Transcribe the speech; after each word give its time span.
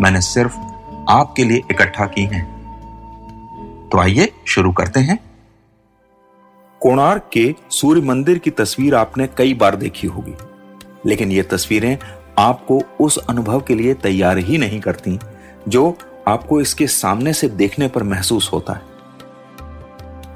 मैंने 0.00 0.20
सिर्फ़ 0.20 0.56
आपके 1.10 1.44
लिए 1.44 1.62
इकट्ठा 1.70 2.06
की 2.06 2.22
हैं। 2.24 2.44
तो 3.88 3.98
आइए 3.98 4.32
शुरू 4.46 4.72
करते 4.72 5.00
हैं। 5.00 5.18
कोणार्क 6.80 7.28
के 7.32 7.54
सूर्य 7.70 8.00
मंदिर 8.00 8.38
की 8.38 8.50
तस्वीर 8.50 8.94
आपने 8.94 9.26
कई 9.36 9.54
बार 9.54 9.76
देखी 9.76 10.06
होगी, 10.06 10.34
लेकिन 11.06 11.32
ये 11.32 11.42
तस्वीरें 11.42 11.96
आपको 12.38 12.80
उस 13.00 13.18
अनुभव 13.18 13.60
के 13.60 13.74
लिए 13.74 13.94
तैयार 13.94 14.38
ही 14.38 14.58
नहीं 14.58 14.80
करती, 14.80 15.18
जो 15.68 15.96
आपको 16.28 16.60
इसके 16.60 16.86
सामने 16.86 17.32
से 17.32 17.48
देखने 17.48 17.88
पर 17.88 18.02
महसूस 18.02 18.50
होता 18.52 18.72
है। 18.72 18.82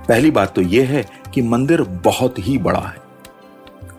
पहली 0.08 0.30
बात 0.30 0.54
तो 0.54 0.62
यह 0.62 0.88
है 0.88 1.04
कि 1.34 1.42
मंदिर 1.42 1.82
बहुत 2.04 2.38
ही 2.38 2.56
बड़ा 2.58 2.80
है, 2.80 2.96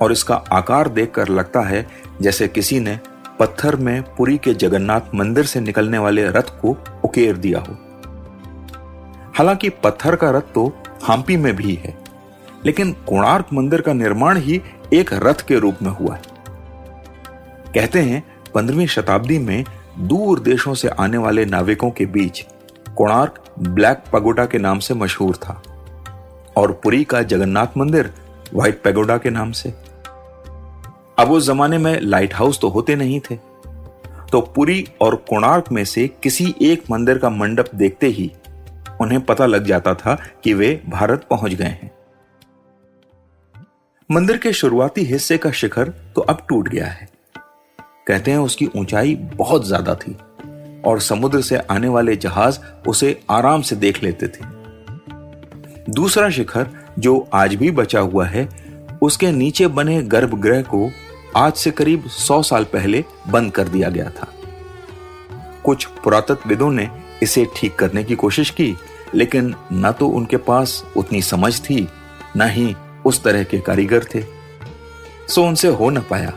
और 0.01 0.11
इसका 0.11 0.35
आकार 0.51 0.89
देखकर 0.89 1.29
लगता 1.29 1.61
है 1.61 1.87
जैसे 2.21 2.47
किसी 2.47 2.79
ने 2.79 2.99
पत्थर 3.39 3.75
में 3.75 4.01
पुरी 4.15 4.37
के 4.37 4.53
जगन्नाथ 4.53 5.13
मंदिर 5.15 5.45
से 5.45 5.59
निकलने 5.61 5.97
वाले 5.97 6.25
रथ 6.27 6.49
को 6.61 6.75
उकेर 7.05 7.37
दिया 7.37 7.59
हो। 7.59 7.77
हालाँकि 9.37 9.69
पत्थर 9.83 10.15
का 10.15 10.29
रथ 10.29 10.53
तो 10.55 10.65
हम्पी 11.07 11.37
में 11.37 11.55
भी 11.55 11.75
है, 11.75 11.97
लेकिन 12.65 12.91
कोणार्क 13.07 13.53
मंदिर 13.53 13.81
का 13.81 13.93
निर्माण 13.93 14.37
ही 14.37 14.61
एक 14.93 15.13
रथ 15.13 15.45
के 15.47 15.59
रूप 15.59 15.81
में 15.81 15.91
हुआ 15.91 16.15
है। 16.15 16.21
कहते 17.75 18.01
हैं, 18.01 18.23
पंद्रहवीं 18.55 18.87
शताब्दी 18.87 19.37
में 19.39 19.63
दूर 19.99 20.39
देशों 20.39 20.73
से 20.73 20.87
आने 20.89 21.17
वाले 21.17 21.45
नाविकों 21.45 21.89
के 21.91 22.05
बीच 22.05 22.45
कोणार्क 22.97 23.43
ब्लैक 23.59 24.03
पगोडा 24.13 24.45
के 24.45 24.57
नाम 24.57 24.79
से 24.79 24.93
मशहूर 24.93 25.35
था, 25.35 25.61
और 26.57 26.71
पुरी 26.73 27.03
का 27.03 27.21
जगन्नाथ 27.23 27.77
मंदिर 27.77 28.13
व्हाइट 28.53 28.81
पैगोडा 28.83 29.17
के 29.17 29.29
नाम 29.29 29.51
से। 29.51 29.73
अब 31.19 31.31
उस 31.31 31.45
जमाने 31.45 31.77
में 31.77 31.99
लाइट 32.01 32.33
हाउस 32.33 32.59
तो 32.61 32.67
होते 32.69 32.95
नहीं 32.95 33.19
थे। 33.19 33.35
तो 34.31 34.39
पुरी 34.55 34.85
और 35.01 35.15
कोणार्क 35.29 35.71
में 35.71 35.83
से 35.85 36.07
किसी 36.23 36.53
एक 36.61 36.83
मंदिर 36.91 37.17
का 37.17 37.29
मंडप 37.29 37.73
देखते 37.75 38.07
ही 38.07 38.31
उन्हें 39.01 39.19
पता 39.21 39.45
लग 39.45 39.65
जाता 39.65 39.93
था 39.93 40.15
कि 40.43 40.53
वे 40.53 40.69
भारत 40.89 41.25
पहुँच 41.29 41.53
गए 41.53 41.65
हैं। 41.65 41.91
मंदिर 44.09 44.37
के 44.37 44.53
शुरुआती 44.53 45.03
हिस्से 45.03 45.37
का 45.37 45.51
शिखर 45.51 45.89
तो 46.15 46.21
अब 46.21 46.45
टूट 46.49 46.69
गया 46.69 46.87
है। 46.87 47.07
कहते 48.07 48.31
हैं 48.31 48.37
उसकी 48.37 48.65
ऊंचाई 48.75 49.15
बहुत 49.35 49.67
ज़्यादा 49.67 49.95
थी 49.95 50.15
और 50.85 50.99
समुद्र 50.99 51.41
से 51.41 51.57
आने 51.57 51.87
वाले 51.87 52.15
जहाज़ 52.17 52.59
उसे 52.87 53.19
आराम 53.29 53.61
से 53.61 53.75
देख 53.75 54.01
लेते 54.03 54.27
थे। 54.27 54.45
दूसरा 55.91 56.29
शिखर 56.29 56.67
जो 56.99 57.19
आज 57.33 57.55
भी 57.55 57.71
बचा 57.73 57.99
हुआ 57.99 58.25
है, 58.25 58.47
उसके 59.01 59.31
नीचे 59.31 59.67
बने 59.69 60.01
गर्भगृह 60.05 60.61
को 60.63 60.89
आज 61.35 61.53
से 61.53 61.71
करीब 61.71 62.07
सौ 62.07 62.41
साल 62.43 62.63
पहले 62.63 63.05
बंद 63.27 63.51
कर 63.51 63.67
दिया 63.67 63.89
गया 63.89 64.09
था। 64.09 64.27
कुछ 65.63 65.85
पुरातत्वविदों 65.85 66.71
ने 66.71 66.89
इसे 67.23 67.47
ठीक 67.55 67.75
करने 67.75 68.03
की 68.03 68.15
कोशिश 68.15 68.49
की, 68.49 68.75
लेकिन 69.15 69.55
न 69.73 69.91
तो 69.91 70.07
उनके 70.07 70.37
पास 70.37 70.85
उतनी 70.97 71.21
समझ 71.21 71.61
थी, 71.61 71.87
न 72.37 72.41
ही 72.41 72.75
उस 73.05 73.23
तरह 73.23 73.43
के 73.43 73.59
कारीगर 73.59 74.03
थे। 74.15 74.23
सो 75.27 75.43
उनसे 75.43 75.67
हो 75.67 75.89
न 75.89 75.99
पाया। 75.99 76.33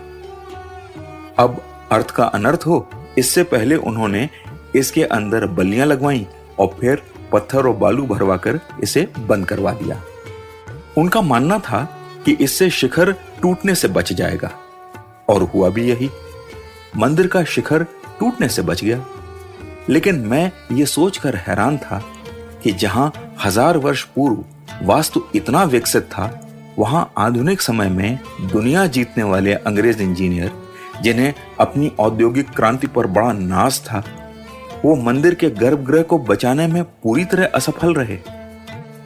अब 1.39 1.63
अर्थ 1.93 2.11
का 2.11 2.25
अनर्थ 2.25 2.61
हो, 2.67 2.89
इससे 3.19 3.43
पहले 3.43 3.77
उन्होंने 3.77 4.29
इसके 4.77 5.05
अंदर 5.05 5.47
बल्लियाँ 5.47 5.87
लगवाई 5.87 6.27
और 6.59 6.77
फिर 6.81 7.03
पत्थर 7.33 7.67
और 7.67 7.77
बालू 7.77 8.07
भरवाकर 8.07 8.61
इसे 8.83 9.09
बंद 9.19 9.47
करवा 9.47 9.73
दिया। 9.73 10.03
उनका 10.99 11.23
मानना 11.23 11.59
था 11.59 11.85
कि 12.25 12.33
इससे 12.33 12.71
शिखर 12.71 13.13
टूटने 13.13 13.75
से 13.75 13.89
बच 13.89 14.13
जाएगा। 14.13 14.51
और 15.33 15.43
हुआ 15.45 15.69
भी 15.69 15.89
यही। 15.89 16.11
मंदिर 16.97 17.27
का 17.27 17.45
शिखर 17.45 17.83
टूटने 18.21 18.49
से 18.49 18.63
बच 18.63 18.85
गया। 18.85 19.05
लेकिन 19.89 20.19
मैं 20.21 20.51
ये 20.73 20.87
सोचकर 20.87 21.37
हैरान 21.37 21.79
था 21.79 22.03
कि 22.63 22.73
जहाँ 22.73 23.13
हज़ार 23.45 23.77
वर्ष 23.77 24.03
पूर्व 24.05 24.45
वास्तु 24.83 25.23
इतना 25.35 25.63
विकसित 25.65 26.03
था, 26.03 26.39
वहाँ 26.79 27.13
आधुनिक 27.19 27.61
समय 27.61 27.89
में 27.89 28.19
दुनिया 28.53 28.87
जीतने 28.87 29.25
वाले 29.25 29.53
अंग्रेज़ 29.53 30.03
इंजीनियर, 30.03 30.53
जिन्हें 31.03 31.35
अपनी 31.61 31.93
औद्योगिक 32.01 32.51
क्रांति 32.51 32.87
पर 32.87 33.07
बड़ा 33.07 33.33
नाज 33.33 33.81
था, 33.81 34.05
वो 34.85 34.95
मंदिर 34.97 35.35
के 35.35 35.51
गर्भगृह 35.51 36.03
को 36.03 36.19
बचाने 36.19 36.67
में 36.67 36.83
पूरी 36.85 37.25
तरह 37.25 37.51
असफल 37.55 37.95
रहे। 37.95 38.19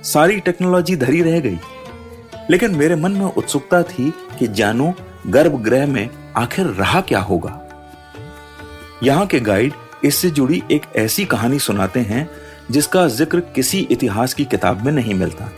सारी 0.04 0.40
टेक्नोलॉजी 0.40 0.96
धरी 0.96 1.22
रह 1.22 1.40
गई। 1.40 1.58
लेकिन 2.50 2.74
मेरे 2.74 2.96
मन 2.96 3.12
में 3.12 3.26
उत्सुकता 3.26 3.82
थी 3.82 4.12
कि 4.38 4.46
जानू, 4.46 4.92
गर्भगृह 5.26 5.86
में 5.86 6.10
आखिर 6.36 6.66
रहा 6.66 7.00
क्या 7.00 7.20
होगा? 7.20 7.60
यहाँ 9.02 9.26
के 9.26 9.40
गाइड 9.40 9.72
इससे 10.04 10.30
जुड़ी 10.30 10.62
एक 10.70 10.82
ऐसी 10.96 11.24
कहानी 11.24 11.58
सुनाते 11.58 12.00
हैं, 12.00 12.30
जिसका 12.70 13.08
ज़िक्र 13.08 13.40
किसी 13.40 13.78
इतिहास 13.90 14.34
की 14.34 14.44
किताब 14.44 14.84
में 14.84 14.92
नहीं 14.92 15.14
मिलता। 15.14 15.50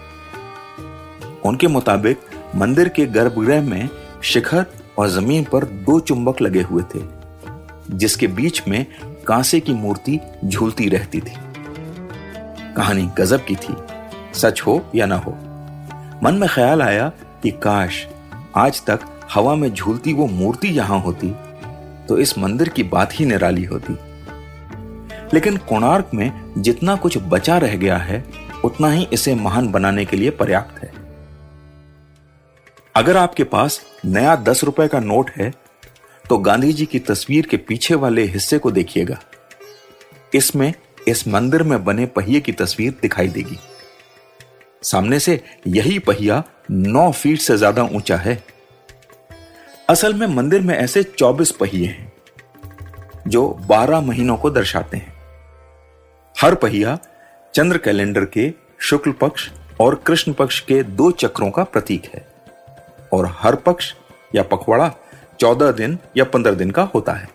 उनके 1.45 1.67
मुताबिक, 1.67 2.21
मंदिर 2.57 2.89
के 2.89 3.07
गर्भगृह 3.07 3.63
में 3.63 3.89
शिखर 4.23 4.67
और 4.99 5.09
ज़मीन 5.09 5.45
पर 5.45 5.65
दो 5.65 6.01
चुंबक 6.01 6.41
लगे 6.43 6.63
हुए 6.63 6.83
थे, 6.95 7.01
जिसके 7.91 8.27
बीच 8.27 8.63
में 8.69 8.87
कांसे 9.27 9.61
की 9.61 9.73
मूर्ति 9.73 10.21
झूलती 10.45 10.89
रहती 10.89 11.21
थी। 11.21 11.35
कहानी 12.77 13.11
गजब 13.19 13.45
की 13.45 13.57
थी, 13.57 13.77
सच 14.35 14.61
हो 14.61 14.91
या 14.95 15.07
ना 15.07 15.17
हो। 15.17 15.39
मन 16.23 16.35
में 16.35 16.49
ख्याल 16.49 16.83
आया 16.83 17.09
कि 17.43 17.51
काश 17.63 18.07
आज 18.57 18.81
तक 18.85 19.01
हवा 19.33 19.55
में 19.55 19.73
झूलती 19.75 20.13
वो 20.13 20.27
मूर्ति 20.27 20.69
यहाँ 20.69 20.99
होती 21.01 21.31
तो 22.09 22.19
इस 22.19 22.37
मंदिर 22.39 22.69
की 22.69 22.83
बात 22.85 23.11
ही 23.13 23.25
निराली 23.25 23.65
होती। 23.65 23.93
लेकिन 25.35 25.57
कोणार्क 25.69 26.11
में 26.15 26.55
जितना 26.59 26.97
कुछ 26.97 27.19
बचा 27.19 27.59
रह 27.59 27.77
गया 27.77 27.97
है, 27.97 28.25
उतना 28.65 28.91
ही 28.91 29.07
इसे 29.13 29.35
महान 29.35 29.69
बनाने 29.69 30.05
के 30.05 30.17
लिए 30.17 30.31
पर्याप्त 30.31 30.83
है। 30.83 30.93
अगर 32.95 33.17
आपके 33.17 33.45
पास 33.45 33.81
नया 34.05 34.37
दस 34.37 34.65
रुपए 34.65 34.89
का 34.89 35.01
नोट 35.01 35.31
है 35.31 35.53
तो 36.25 36.39
गांधी 36.39 36.73
जी 36.73 36.87
की 36.87 36.99
तस्वीर 36.99 37.47
के 37.47 37.57
पीछे 37.59 37.95
वाले 37.95 38.25
हिस्से 38.27 38.59
को 38.59 38.71
देखिएगा। 38.71 39.19
इसमें 40.35 40.73
इस 41.09 41.27
मंदिर 41.29 41.63
में 41.63 41.85
बने 41.85 42.07
पहिए 42.07 42.41
की 42.41 42.53
तस्वीर 42.53 42.99
दिखाई 43.03 43.29
देगी। 43.29 43.59
सामने 44.83 45.19
से 45.19 45.41
यही 45.67 45.99
पहिया 45.99 46.43
नौ 46.71 47.11
फीट 47.13 47.41
से 47.41 47.57
ज़्यादा 47.57 47.83
ऊँचा 47.85 48.17
है। 48.17 48.43
असल 49.89 50.15
में 50.15 50.27
मंदिर 50.27 50.61
में 50.61 50.75
ऐसे 50.77 51.03
24 51.03 51.51
पहिए 51.51 51.87
हैं, 51.87 52.13
जो 53.29 53.49
12 53.69 54.01
महीनों 54.01 54.37
को 54.37 54.51
दर्शाते 54.51 54.97
हैं। 54.97 55.13
हर 56.37 56.55
पहिया 56.55 56.99
चंद्र 57.55 57.79
कैलेंडर 57.79 58.25
के, 58.25 58.53
शुक्ल 58.81 59.13
पक्ष 59.13 59.49
और 59.81 59.95
कृष्ण 60.07 60.33
पक्ष 60.33 60.61
के 60.61 60.83
दो 60.83 61.11
चक्रों 61.11 61.51
का 61.51 61.65
प्रतीक 61.65 62.11
है, 62.15 62.27
और 63.13 63.33
हर 63.39 63.55
पक्ष 63.57 63.93
या 64.35 64.43
पखवाड़ा 64.43 64.91
चौदह 65.41 65.73
दिन 65.73 65.99
या 66.17 66.25
पंद्रह 66.25 66.55
दिन 66.55 66.71
का 66.71 66.83
होता 66.95 67.13
है। 67.13 67.29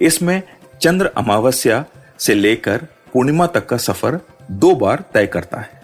इसमें 0.00 0.42
चंद्र 0.82 1.10
अमावस्या 1.16 1.84
से 2.18 2.34
लेकर 2.34 2.86
पूर्णिमा 3.12 3.46
तक 3.46 3.66
का 3.66 3.76
सफ़र 3.76 4.20
दो 4.50 4.74
बार 4.74 5.04
तय 5.14 5.26
करता 5.26 5.60
है। 5.60 5.79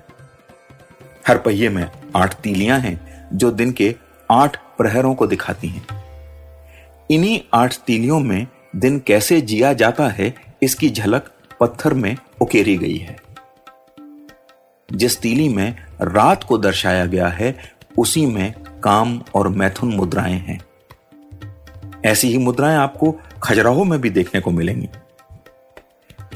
हर 1.29 1.39
पहिए 1.39 1.69
में 1.69 1.91
आठ 2.17 2.35
तीलियाँ 2.35 2.79
हैं, 2.79 3.29
जो 3.33 3.51
दिन 3.51 3.73
के 3.73 3.95
आठ 4.31 4.57
प्रहरों 4.57 5.15
को 5.15 5.27
दिखाती 5.27 5.69
हैं। 5.69 5.87
इन्हीं 7.11 7.41
आठ 7.55 7.77
तीलियों 7.77 8.21
में 8.21 8.47
दिन 8.77 8.99
कैसे 8.99 9.41
जिया 9.41 9.73
जाता 9.73 10.09
है, 10.09 10.35
इसकी 10.63 10.91
झलक 10.91 11.31
पत्थर 11.61 11.95
में 11.95 12.17
उकेरी 12.41 12.77
गई 12.77 12.97
है। 12.97 13.17
जिस 14.93 15.21
तीली 15.21 15.49
में 15.49 15.77
रात 16.03 16.45
को 16.45 16.59
दर्शाया 16.59 17.07
गया 17.07 17.29
है, 17.29 17.59
उसी 17.99 18.27
में 18.27 18.55
काम 18.85 19.23
और 19.35 19.49
मैथुन 19.49 19.89
मुद्राएँ 19.89 20.39
हैं। 20.39 20.61
ऐसी 22.05 22.29
ही 22.29 22.39
मुद्राएँ 22.39 22.77
आपको 22.77 23.21
खजुराहो 23.43 23.85
में 23.85 24.01
भी 24.01 24.11
देखने 24.11 24.41
को 24.41 24.51
मिलेंगी। 24.51 24.89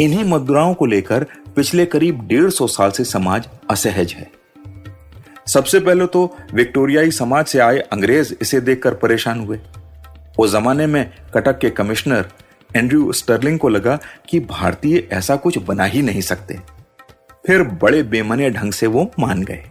इन्हीं 0.04 0.24
मुद्राओं 0.24 0.74
को 0.74 0.86
लेकर 0.86 1.24
पिछले 1.56 1.86
करीब 1.86 2.26
डेढ़ 2.26 2.50
सौ 2.50 2.66
साल 2.66 2.90
से 2.90 3.04
समाज 3.04 3.48
असहज 3.70 4.12
है। 4.12 4.39
सबसे 5.52 5.80
पहले 5.80 6.06
तो 6.06 6.36
विक्टोरियाई 6.54 7.10
समाज 7.10 7.46
से 7.46 7.58
आए 7.58 7.78
अंग्रेज़ 7.78 8.34
इसे 8.40 8.60
देखकर 8.60 8.94
परेशान 8.94 9.40
हुए। 9.40 9.60
उस 10.38 10.52
जमाने 10.52 10.86
में 10.86 11.10
कटक 11.34 11.58
के 11.58 11.70
कमिश्नर 11.70 12.28
एंड्रयू 12.76 13.12
स्टर्लिंग 13.12 13.58
को 13.58 13.68
लगा 13.68 13.98
कि 14.28 14.40
भारतीय 14.40 15.08
ऐसा 15.12 15.36
कुछ 15.36 15.58
बना 15.58 15.84
ही 15.84 16.02
नहीं 16.02 16.20
सकते। 16.20 16.60
फिर 17.46 17.62
बड़े 17.62 18.02
बेमने 18.02 18.50
ढंग 18.50 18.72
से 18.72 18.86
वो 18.86 19.10
मान 19.18 19.42
गए। 19.42 19.64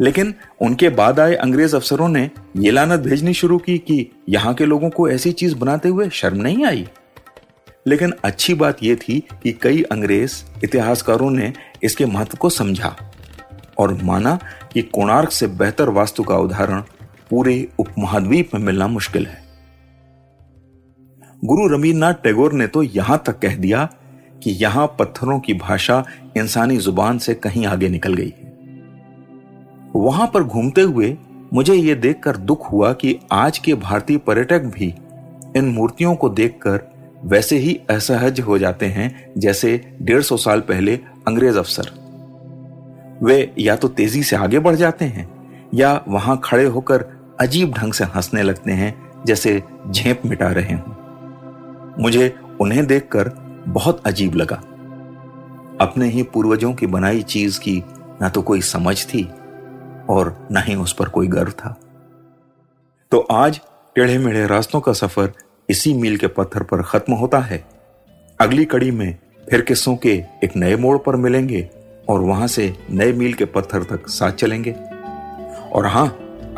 लेकिन 0.00 0.34
उनके 0.60 0.88
बाद 0.88 1.20
आए 1.20 1.34
अंग्रेज़ 1.34 1.76
अफसरों 1.76 2.08
ने 2.08 2.30
ये 2.56 2.70
लानत 2.70 3.00
भेजनी 3.00 3.34
शुरू 3.34 3.58
की 3.58 3.78
कि 3.78 4.10
यहाँ 4.28 4.54
के 4.54 4.64
लोगों 4.64 4.90
को 4.90 5.08
ऐसी 5.08 5.32
चीज़ 5.32 5.54
बनाते 5.54 5.88
हुए 5.88 6.08
शर्म 6.08 6.36
नहीं 6.36 6.64
आई। 6.64 6.88
लेकिन 7.86 8.12
अच्छी 8.24 8.54
बात 8.54 8.82
यह 8.82 8.94
थी 8.94 9.20
कि 9.42 9.52
कई 9.52 9.82
अंग्रेज़ 9.82 10.42
इतिहासकारों 10.64 11.30
ने 11.30 11.52
इसके 11.82 12.06
महत्व 12.06 12.38
को 12.38 12.50
समझा। 12.50 12.96
और 13.78 13.94
माना 14.02 14.38
कि 14.72 14.82
कोणार्क 14.82 15.30
से 15.30 15.46
बेहतर 15.46 15.88
वास्तु 15.88 16.22
का 16.22 16.36
उदाहरण 16.36 16.80
पूरे 17.30 17.66
उपमहाद्वीप 17.78 18.54
में 18.54 18.60
मिलना 18.60 18.86
मुश्किल 18.88 19.26
है। 19.26 19.44
गुरु 21.42 21.66
रवीन्द्रनाथ 21.68 22.14
टैगोर 22.14 22.52
ने 22.52 22.66
तो 22.66 22.82
यहाँ 22.82 23.22
तक 23.26 23.38
कह 23.38 23.56
दिया 23.56 23.88
कि 24.42 24.50
यहाँ 24.52 24.86
पत्थरों 24.98 25.38
की 25.40 25.54
भाषा 25.54 26.04
इंसानी 26.36 26.76
ज़ुबान 26.76 27.18
से 27.18 27.34
कहीं 27.34 27.66
आगे 27.66 27.88
निकल 27.88 28.14
गई 28.14 28.28
है। 28.28 28.44
वहाँ 29.96 30.30
पर 30.34 30.42
घूमते 30.42 30.80
हुए 30.80 31.16
मुझे 31.52 31.74
यह 31.74 31.94
देखकर 31.94 32.36
दुख 32.36 32.70
हुआ 32.72 32.92
कि 32.92 33.18
आज 33.32 33.58
के 33.58 33.74
भारतीय 33.74 34.18
पर्यटक 34.18 34.62
भी 34.74 34.94
इन 35.56 35.68
मूर्तियों 35.68 36.14
को 36.14 36.28
देखकर 36.28 36.80
वैसे 37.24 37.56
ही 37.56 37.78
असहज 37.90 38.40
हो 38.40 38.58
जाते 38.58 38.86
हैं 38.86 39.32
जैसे 39.38 39.80
डेढ़ 40.02 40.22
सौ 40.22 40.36
साल 40.36 40.60
पहले 40.60 40.96
अंग्रेज़ 41.28 41.58
अफसर। 41.58 41.90
वे 43.22 43.52
या 43.58 43.76
तो 43.76 43.88
तेज़ी 43.88 44.22
से 44.22 44.36
आगे 44.36 44.58
बढ़ 44.58 44.74
जाते 44.74 45.04
हैं, 45.04 45.28
या 45.74 46.04
वहाँ 46.08 46.40
खड़े 46.44 46.64
होकर 46.64 47.04
अजीब 47.40 47.72
ढंग 47.72 47.92
से 47.92 48.04
हंसने 48.04 48.42
लगते 48.42 48.72
हैं, 48.72 48.94
जैसे 49.26 49.62
झेप 49.90 50.22
मिटा 50.26 50.48
रहे 50.48 50.74
हों। 50.74 52.02
मुझे 52.02 52.34
उन्हें 52.60 52.86
देखकर 52.86 53.28
बहुत 53.68 54.02
अजीब 54.06 54.34
लगा। 54.34 54.56
अपने 55.80 56.08
ही 56.08 56.22
पूर्वजों 56.22 56.72
की 56.74 56.86
बनाई 56.86 57.22
चीज़ 57.22 57.60
की 57.60 57.82
ना 58.20 58.28
तो 58.28 58.42
कोई 58.42 58.60
समझ 58.60 59.04
थी, 59.06 59.22
और 60.10 60.48
ना 60.50 60.60
ही 60.60 60.74
उस 60.74 60.92
पर 60.92 61.08
कोई 61.08 61.26
गर्व 61.26 61.50
था। 61.50 61.76
तो 63.12 63.18
आज 63.20 63.60
टेढ़े 63.96 64.18
मेढ़े 64.18 64.46
रास्तों 64.46 64.80
का 64.80 64.92
सफ़र 64.92 65.32
इसी 65.68 65.92
मील 65.94 66.16
के 66.16 66.26
पत्थर 66.26 66.62
पर 66.62 66.82
खत्म 66.82 67.12
होता 67.12 67.38
है। 67.38 67.64
अगली 68.40 68.64
कड़ी 68.64 68.90
में 68.90 69.16
फिर 69.50 69.60
किस्सों 69.60 69.96
के 69.96 70.12
एक 70.44 70.56
नए 70.56 70.76
मोड़ 70.76 70.96
पर 70.98 71.16
मिलेंगे 71.16 71.68
और 72.08 72.20
वहाँ 72.20 72.46
से 72.46 72.72
नए 72.90 73.12
मील 73.12 73.34
के 73.34 73.44
पत्थर 73.44 73.82
तक 73.84 74.08
साथ 74.08 74.32
चलेंगे। 74.32 74.72
और 75.72 75.86
हाँ 75.86 76.06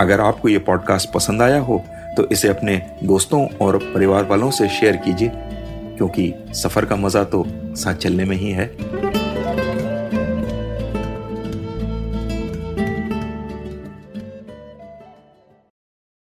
अगर 0.01 0.21
आपको 0.21 0.49
ये 0.49 0.59
पॉडकास्ट 0.61 1.13
पसंद 1.13 1.43
आया 1.43 1.61
हो 1.61 1.83
तो 2.17 2.27
इसे 2.33 2.49
अपने 2.49 2.77
दोस्तों 3.05 3.47
और 3.59 3.79
परिवार 3.85 4.25
वालों 4.25 4.51
से 4.51 4.69
शेयर 4.71 4.97
कीजिए, 4.97 5.31
क्योंकि 5.97 6.33
सफ़र 6.55 6.85
का 6.85 6.97
मज़ा 6.97 7.23
तो 7.25 7.45
साथ 7.49 7.95
चलने 7.95 8.25
में 8.25 8.37
ही 8.37 8.51
है। 8.51 8.67